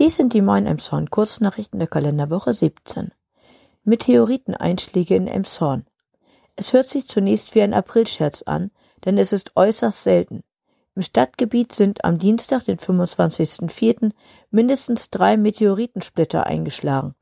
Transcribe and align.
Dies 0.00 0.16
sind 0.16 0.32
die 0.32 0.40
Moin 0.40 0.64
Emshorn 0.64 1.10
Kurznachrichten 1.10 1.78
der 1.78 1.86
Kalenderwoche 1.86 2.54
17. 2.54 3.12
Meteoriteneinschläge 3.84 5.14
in 5.14 5.26
Emshorn. 5.26 5.84
Es 6.56 6.72
hört 6.72 6.88
sich 6.88 7.06
zunächst 7.06 7.54
wie 7.54 7.60
ein 7.60 7.74
Aprilscherz 7.74 8.40
an, 8.40 8.70
denn 9.04 9.18
es 9.18 9.34
ist 9.34 9.52
äußerst 9.56 10.02
selten. 10.02 10.42
Im 10.94 11.02
Stadtgebiet 11.02 11.74
sind 11.74 12.02
am 12.02 12.18
Dienstag, 12.18 12.64
den 12.64 12.78
25.04., 12.78 14.12
mindestens 14.50 15.10
drei 15.10 15.36
Meteoritensplitter 15.36 16.46
eingeschlagen. 16.46 17.14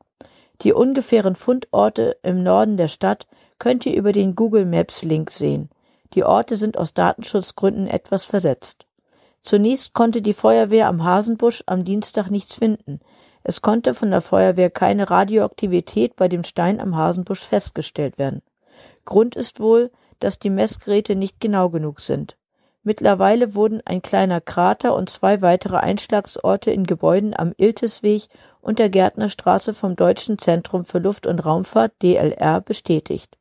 Die 0.61 0.71
ungefähren 0.71 1.35
Fundorte 1.35 2.15
im 2.23 2.43
Norden 2.43 2.77
der 2.77 2.87
Stadt 2.87 3.27
könnt 3.57 3.85
ihr 3.85 3.95
über 3.97 4.13
den 4.13 4.35
Google 4.35 4.63
Maps 4.63 5.03
Link 5.03 5.31
sehen. 5.31 5.69
Die 6.13 6.23
Orte 6.23 6.55
sind 6.55 6.77
aus 6.77 6.93
Datenschutzgründen 6.93 7.87
etwas 7.87 8.23
versetzt. 8.23 8.85
Zunächst 9.41 9.93
konnte 9.93 10.21
die 10.21 10.33
Feuerwehr 10.33 10.87
am 10.87 11.03
Hasenbusch 11.03 11.63
am 11.65 11.85
Dienstag 11.85 12.29
nichts 12.29 12.55
finden. 12.55 12.99
Es 13.43 13.61
konnte 13.61 13.93
von 13.93 14.11
der 14.11 14.21
Feuerwehr 14.21 14.69
keine 14.69 15.09
Radioaktivität 15.09 16.15
bei 16.15 16.27
dem 16.27 16.43
Stein 16.43 16.79
am 16.79 16.95
Hasenbusch 16.95 17.41
festgestellt 17.41 18.17
werden. 18.17 18.41
Grund 19.05 19.35
ist 19.35 19.59
wohl, 19.59 19.91
dass 20.19 20.39
die 20.39 20.49
Messgeräte 20.49 21.15
nicht 21.15 21.39
genau 21.39 21.69
genug 21.69 22.01
sind. 22.01 22.37
Mittlerweile 22.83 23.55
wurden 23.55 23.81
ein 23.85 24.01
kleiner 24.01 24.41
Krater 24.41 24.95
und 24.95 25.09
zwei 25.09 25.41
weitere 25.41 25.77
Einschlagsorte 25.77 26.71
in 26.71 26.85
Gebäuden 26.85 27.33
am 27.35 27.53
Iltesweg 27.57 28.27
und 28.61 28.79
der 28.79 28.89
Gärtnerstraße 28.89 29.73
vom 29.73 29.95
Deutschen 29.95 30.37
Zentrum 30.37 30.85
für 30.85 30.99
Luft- 30.99 31.27
und 31.27 31.45
Raumfahrt 31.45 31.93
DLR 32.01 32.61
bestätigt. 32.61 33.38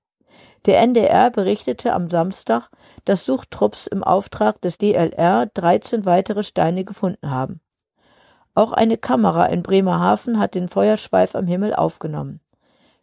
Der 0.66 0.80
NDR 0.80 1.30
berichtete 1.30 1.92
am 1.92 2.08
Samstag, 2.10 2.68
dass 3.04 3.24
Suchtrupps 3.24 3.86
im 3.86 4.02
Auftrag 4.02 4.60
des 4.60 4.78
DLR 4.78 5.46
13 5.46 6.04
weitere 6.04 6.42
Steine 6.42 6.84
gefunden 6.84 7.30
haben. 7.30 7.60
Auch 8.54 8.72
eine 8.72 8.98
Kamera 8.98 9.46
in 9.46 9.62
Bremerhaven 9.62 10.38
hat 10.38 10.54
den 10.54 10.68
Feuerschweif 10.68 11.34
am 11.34 11.46
Himmel 11.46 11.74
aufgenommen. 11.74 12.40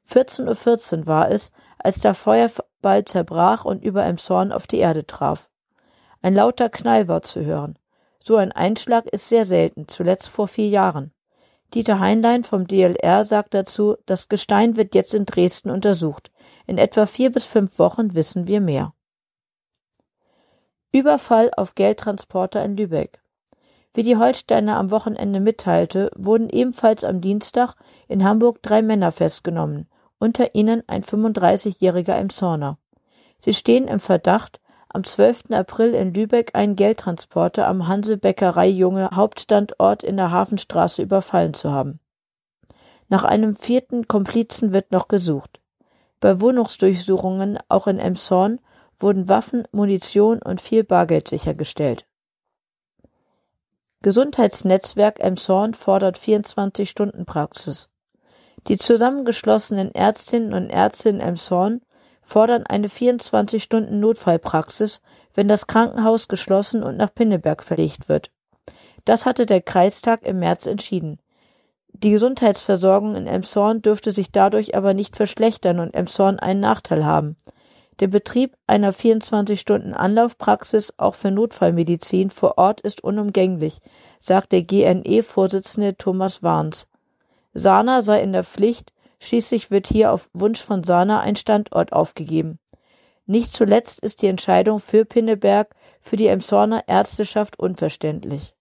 14.14 0.07 0.53
.14 0.53 0.99
Uhr 0.99 1.07
war 1.07 1.31
es, 1.31 1.51
als 1.79 1.99
der 1.99 2.13
Feuerball 2.13 3.05
zerbrach 3.05 3.65
und 3.65 3.83
über 3.83 4.05
Emshorn 4.05 4.51
auf 4.51 4.67
die 4.67 4.79
Erde 4.79 5.07
traf. 5.07 5.49
Ein 6.21 6.33
lauter 6.33 6.69
Knall 6.69 7.07
war 7.07 7.21
zu 7.21 7.43
hören. 7.45 7.77
So 8.23 8.35
ein 8.37 8.51
Einschlag 8.51 9.05
ist 9.05 9.29
sehr 9.29 9.45
selten, 9.45 9.87
zuletzt 9.87 10.29
vor 10.29 10.47
vier 10.47 10.67
Jahren. 10.67 11.11
Dieter 11.73 11.99
Heinlein 11.99 12.43
vom 12.43 12.67
DLR 12.67 13.23
sagt 13.25 13.53
dazu, 13.53 13.95
das 14.05 14.29
Gestein 14.29 14.75
wird 14.75 14.95
jetzt 14.95 15.13
in 15.13 15.25
Dresden 15.25 15.69
untersucht. 15.69 16.31
In 16.67 16.77
etwa 16.77 17.05
vier 17.05 17.31
bis 17.31 17.45
fünf 17.45 17.77
Wochen 17.79 18.15
wissen 18.15 18.47
wir 18.47 18.61
mehr. 18.61 18.93
Überfall 20.91 21.51
auf 21.55 21.75
Geldtransporter 21.75 22.63
in 22.63 22.77
Lübeck. 22.77 23.21
Wie 23.93 24.03
die 24.03 24.17
Holsteiner 24.17 24.77
am 24.77 24.91
Wochenende 24.91 25.39
mitteilte, 25.39 26.11
wurden 26.15 26.49
ebenfalls 26.49 27.03
am 27.03 27.21
Dienstag 27.21 27.75
in 28.07 28.23
Hamburg 28.23 28.61
drei 28.61 28.81
Männer 28.81 29.11
festgenommen, 29.11 29.87
unter 30.19 30.55
ihnen 30.55 30.83
ein 30.87 31.03
35-jähriger 31.03 32.13
Emshorner. 32.13 32.77
Sie 33.37 33.53
stehen 33.53 33.87
im 33.87 33.99
Verdacht, 33.99 34.59
am 34.89 35.03
12. 35.03 35.51
April 35.51 35.93
in 35.93 36.13
Lübeck 36.13 36.51
einen 36.55 36.77
Geldtransporter 36.77 37.67
am 37.67 37.87
Hanse-Bäckerei 37.87 38.67
Junge 38.67 39.09
Hauptstandort 39.13 40.03
in 40.03 40.15
der 40.15 40.31
Hafenstraße 40.31 41.01
überfallen 41.01 41.53
zu 41.53 41.71
haben. 41.71 41.99
Nach 43.09 43.25
einem 43.25 43.55
vierten 43.55 44.07
Komplizen 44.07 44.73
wird 44.73 44.91
noch 44.91 45.09
gesucht. 45.09 45.59
Bei 46.19 46.39
Wohnungsdurchsuchungen, 46.39 47.59
auch 47.69 47.87
in 47.87 47.99
Emshorn, 47.99 48.59
wurden 48.97 49.27
Waffen, 49.27 49.67
Munition 49.71 50.41
und 50.41 50.61
viel 50.61 50.83
Bargeld 50.83 51.27
sichergestellt. 51.27 52.05
Gesundheitsnetzwerk 54.01 55.19
Emshorn 55.19 55.73
fordert 55.73 56.17
24-Stunden-Praxis. 56.17 57.89
Die 58.67 58.77
zusammengeschlossenen 58.77 59.93
Ärztinnen 59.93 60.53
und 60.53 60.69
Ärzte 60.69 61.09
in 61.09 61.19
Emshorn 61.19 61.81
fordern 62.21 62.65
eine 62.65 62.87
24-Stunden-Notfallpraxis, 62.87 65.01
wenn 65.33 65.47
das 65.47 65.67
Krankenhaus 65.67 66.27
geschlossen 66.27 66.83
und 66.83 66.97
nach 66.97 67.13
Pinneberg 67.13 67.61
verlegt 67.63 68.09
wird. 68.09 68.31
Das 69.05 69.25
hatte 69.27 69.45
der 69.45 69.61
Kreistag 69.61 70.23
im 70.23 70.39
März 70.39 70.65
entschieden. 70.65 71.19
Die 72.03 72.11
Gesundheitsversorgung 72.11 73.15
in 73.15 73.25
Emshorn 73.25 73.81
dürfte 73.81 74.11
sich 74.11 74.29
dadurch 74.29 74.75
aber 74.75 74.93
nicht 74.93 75.15
verschlechtern 75.15 75.79
und 75.79 75.93
Emshorn 75.93 76.39
einen 76.39 76.59
Nachteil 76.59 77.05
haben. 77.05 77.37
Der 78.01 78.09
Betrieb 78.09 78.57
einer 78.67 78.93
24-Stunden-Anlaufpraxis 78.93 80.95
auch 80.97 81.15
für 81.15 81.31
Notfallmedizin 81.31 82.31
vor 82.31 82.57
Ort 82.57 82.81
ist 82.81 83.01
unumgänglich, 83.01 83.79
sagt 84.19 84.51
der 84.51 84.63
GNE-Vorsitzende 84.63 85.95
Thomas 85.95 86.43
Warns. 86.43 86.89
Sana 87.53 88.01
sei 88.01 88.21
in 88.21 88.33
der 88.33 88.43
Pflicht, 88.43 88.91
schließlich 89.19 89.71
wird 89.71 89.87
hier 89.87 90.11
auf 90.11 90.29
Wunsch 90.33 90.61
von 90.61 90.83
Sana 90.83 91.21
ein 91.21 91.37
Standort 91.37 91.93
aufgegeben. 91.93 92.59
Nicht 93.25 93.53
zuletzt 93.53 94.01
ist 94.01 94.21
die 94.21 94.27
Entscheidung 94.27 94.79
für 94.79 95.05
Pinneberg 95.05 95.73
für 96.01 96.17
die 96.17 96.27
Emshorner 96.27 96.83
Ärzteschaft 96.87 97.57
unverständlich. 97.57 98.53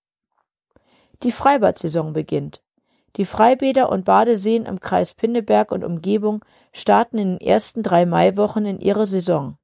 Die 1.24 1.32
Freibad-Saison 1.32 2.12
beginnt. 2.12 2.63
Die 3.16 3.24
Freibäder 3.24 3.90
und 3.90 4.04
Badeseen 4.04 4.66
im 4.66 4.80
Kreis 4.80 5.14
Pinneberg 5.14 5.70
und 5.70 5.84
Umgebung 5.84 6.44
starten 6.72 7.18
in 7.18 7.38
den 7.38 7.40
ersten 7.40 7.82
drei 7.82 8.06
Maiwochen 8.06 8.66
in 8.66 8.80
ihre 8.80 9.06
Saison. 9.06 9.56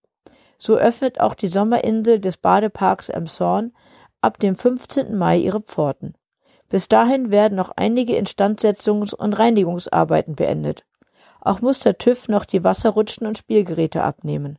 So 0.57 0.77
öffnet 0.77 1.21
auch 1.21 1.35
die 1.35 1.49
Sommerinsel 1.49 2.21
des 2.21 2.37
Badeparks 2.37 3.09
Emshorn 3.09 3.73
ab 4.21 4.39
dem 4.39 4.55
15. 4.55 5.17
Mai 5.17 5.39
ihre 5.39 5.61
Pforten. 5.61 6.15
Bis 6.69 6.87
dahin 6.87 7.31
werden 7.31 7.57
noch 7.57 7.73
einige 7.75 8.17
Instandsetzungs- 8.17 9.15
und 9.15 9.33
Reinigungsarbeiten 9.33 10.37
beendet. 10.37 10.85
Auch 11.41 11.61
muss 11.61 11.81
der 11.81 11.99
TÜV 11.99 12.29
noch 12.29 12.45
die 12.45 12.63
Wasserrutschen 12.63 13.27
und 13.27 13.39
Spielgeräte 13.39 14.05
abnehmen. 14.05 14.59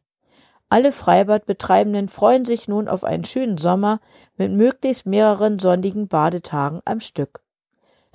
Alle 0.67 0.91
Freibadbetreibenden 0.91 2.09
freuen 2.09 2.43
sich 2.45 2.67
nun 2.67 2.89
auf 2.89 3.03
einen 3.03 3.23
schönen 3.23 3.57
Sommer 3.57 3.99
mit 4.35 4.51
möglichst 4.51 5.05
mehreren 5.05 5.59
sonnigen 5.59 6.07
Badetagen 6.07 6.81
am 6.83 6.99
Stück. 6.99 7.41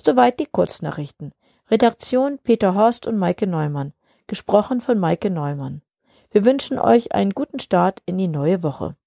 Soweit 0.03 0.39
die 0.39 0.45
Kurznachrichten. 0.45 1.31
Redaktion 1.71 2.39
Peter 2.43 2.75
Horst 2.75 3.07
und 3.07 3.17
Maike 3.17 3.47
Neumann. 3.47 3.93
Gesprochen 4.27 4.81
von 4.81 4.99
Maike 4.99 5.29
Neumann. 5.29 5.81
Wir 6.31 6.43
wünschen 6.43 6.79
euch 6.79 7.13
einen 7.13 7.31
guten 7.31 7.59
Start 7.59 8.01
in 8.05 8.17
die 8.17 8.27
neue 8.27 8.61
Woche. 8.61 8.97